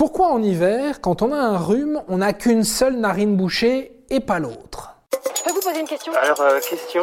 [0.00, 4.20] Pourquoi en hiver, quand on a un rhume, on n'a qu'une seule narine bouchée et
[4.20, 4.94] pas l'autre?
[5.36, 6.10] Je peux vous poser une question?
[6.22, 7.02] Alors, euh, question?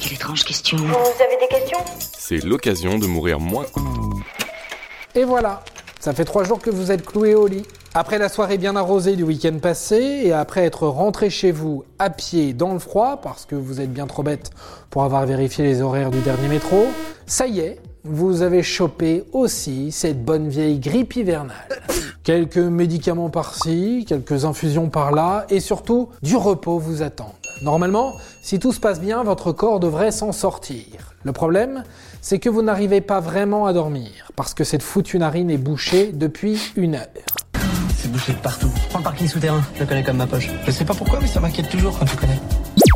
[0.00, 0.78] Quelle étrange question.
[0.78, 1.76] Vous avez des questions?
[1.98, 3.66] C'est l'occasion de mourir moins.
[5.14, 5.60] Et voilà,
[6.00, 7.66] ça fait trois jours que vous êtes cloué au lit.
[7.92, 12.08] Après la soirée bien arrosée du week-end passé et après être rentré chez vous à
[12.08, 14.50] pied dans le froid parce que vous êtes bien trop bête
[14.88, 16.86] pour avoir vérifié les horaires du dernier métro,
[17.26, 21.68] ça y est, vous avez chopé aussi cette bonne vieille grippe hivernale.
[22.30, 27.26] Quelques médicaments par-ci, quelques infusions par-là et surtout du repos vous attendent.
[27.60, 31.16] Normalement, si tout se passe bien, votre corps devrait s'en sortir.
[31.24, 31.82] Le problème,
[32.20, 36.12] c'est que vous n'arrivez pas vraiment à dormir parce que cette foutue narine est bouchée
[36.12, 37.08] depuis une heure.
[37.96, 38.70] C'est bouché de partout.
[38.90, 40.50] Prends le parking souterrain, je le connais comme ma poche.
[40.64, 42.38] Je sais pas pourquoi, mais ça m'inquiète toujours quand tu connais.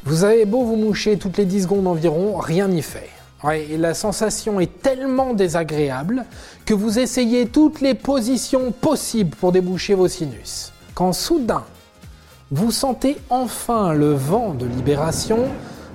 [0.05, 3.11] Vous avez beau vous moucher toutes les 10 secondes environ, rien n'y fait.
[3.53, 6.25] Et la sensation est tellement désagréable
[6.65, 10.73] que vous essayez toutes les positions possibles pour déboucher vos sinus.
[10.95, 11.65] Quand soudain,
[12.51, 15.41] vous sentez enfin le vent de libération,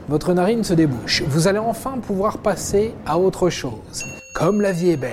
[0.08, 1.24] votre narine se débouche.
[1.28, 4.06] Vous allez enfin pouvoir passer à autre chose.
[4.36, 5.12] Comme la vie est belle.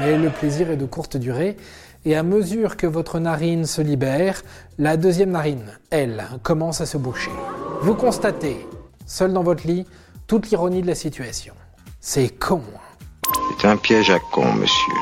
[0.00, 1.56] Mais le plaisir est de courte durée.
[2.04, 4.42] Et à mesure que votre narine se libère,
[4.78, 7.32] la deuxième narine, elle, commence à se boucher.
[7.82, 8.64] Vous constatez,
[9.06, 9.86] seul dans votre lit,
[10.26, 11.54] toute l'ironie de la situation.
[12.00, 12.62] C'est con.
[12.74, 13.32] hein.
[13.60, 14.92] C'est un piège à con, monsieur.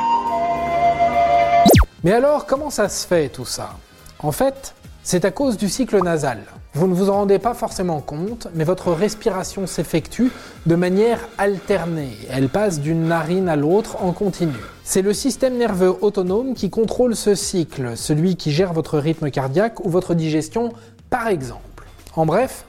[2.02, 3.74] Mais alors, comment ça se fait tout ça?
[4.18, 6.40] En fait, c'est à cause du cycle nasal.
[6.74, 10.32] Vous ne vous en rendez pas forcément compte, mais votre respiration s'effectue
[10.66, 12.16] de manière alternée.
[12.30, 14.56] Elle passe d'une narine à l'autre en continu.
[14.82, 19.84] C'est le système nerveux autonome qui contrôle ce cycle, celui qui gère votre rythme cardiaque
[19.84, 20.72] ou votre digestion,
[21.10, 21.86] par exemple.
[22.16, 22.64] En bref,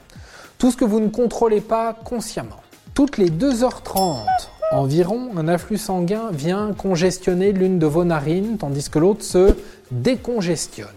[0.58, 2.62] tout ce que vous ne contrôlez pas consciemment.
[2.94, 4.26] Toutes les 2h30
[4.72, 9.56] environ, un afflux sanguin vient congestionner l'une de vos narines, tandis que l'autre se
[9.92, 10.88] décongestionne.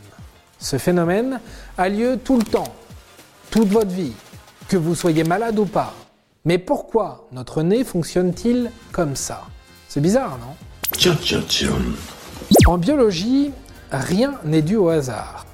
[0.58, 1.40] Ce phénomène
[1.76, 2.74] a lieu tout le temps,
[3.50, 4.12] toute votre vie,
[4.68, 5.94] que vous soyez malade ou pas.
[6.44, 9.42] Mais pourquoi notre nez fonctionne-t-il comme ça?
[9.88, 10.54] C'est bizarre, non?
[12.66, 13.50] En biologie,
[13.90, 15.44] rien n'est dû au hasard.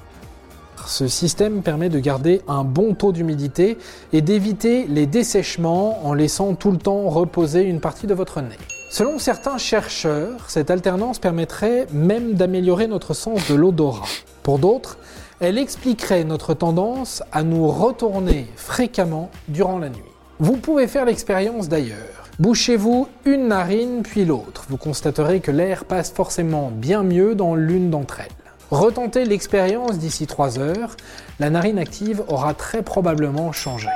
[0.87, 3.77] Ce système permet de garder un bon taux d'humidité
[4.13, 8.57] et d'éviter les dessèchements en laissant tout le temps reposer une partie de votre nez.
[8.91, 14.05] Selon certains chercheurs, cette alternance permettrait même d'améliorer notre sens de l'odorat.
[14.43, 14.97] Pour d'autres,
[15.39, 20.03] elle expliquerait notre tendance à nous retourner fréquemment durant la nuit.
[20.39, 22.29] Vous pouvez faire l'expérience d'ailleurs.
[22.39, 24.65] Bouchez-vous une narine puis l'autre.
[24.69, 28.44] Vous constaterez que l'air passe forcément bien mieux dans l'une d'entre elles.
[28.71, 30.97] Retentez l'expérience d'ici 3 heures.
[31.39, 33.87] La narine active aura très probablement changé.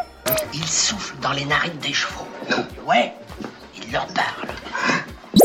[0.53, 2.25] Il souffle dans les narines des chevaux.
[2.87, 3.13] Ouais,
[3.81, 4.49] il leur parle.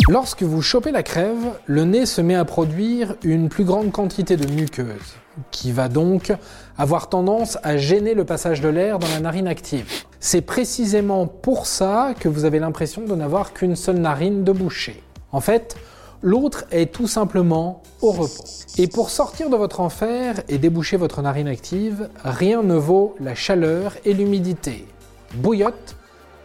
[0.08, 4.36] Lorsque vous chopez la crève, le nez se met à produire une plus grande quantité
[4.36, 5.14] de muqueuse,
[5.50, 6.32] qui va donc
[6.76, 9.86] avoir tendance à gêner le passage de l'air dans la narine active.
[10.20, 15.02] C'est précisément pour ça que vous avez l'impression de n'avoir qu'une seule narine de bouchée.
[15.32, 15.76] En fait,
[16.22, 18.44] l'autre est tout simplement au repos.
[18.78, 23.34] Et pour sortir de votre enfer et déboucher votre narine active, rien ne vaut la
[23.34, 24.86] chaleur et l'humidité.
[25.34, 25.96] Bouillotte,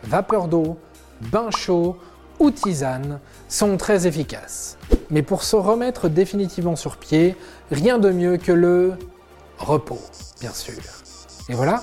[0.03, 0.77] vapeur d'eau,
[1.21, 1.97] bain chaud
[2.39, 4.77] ou tisane sont très efficaces.
[5.09, 7.35] Mais pour se remettre définitivement sur pied,
[7.71, 8.93] rien de mieux que le
[9.57, 10.01] repos,
[10.39, 10.81] bien sûr.
[11.49, 11.81] Et voilà,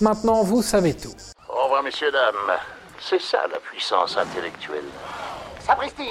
[0.00, 1.14] maintenant vous savez tout.
[1.48, 2.56] Au revoir, messieurs, dames.
[3.00, 4.84] C'est ça la puissance intellectuelle.
[5.64, 6.10] Sapristi